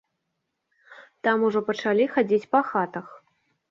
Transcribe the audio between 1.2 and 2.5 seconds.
Там ўжо пачалі хадзіць